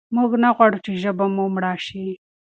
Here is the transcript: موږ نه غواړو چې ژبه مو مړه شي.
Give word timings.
موږ 0.15 0.31
نه 0.43 0.49
غواړو 0.55 0.77
چې 0.85 0.91
ژبه 1.01 1.25
مو 1.35 1.45
مړه 1.55 1.73
شي. 1.85 2.07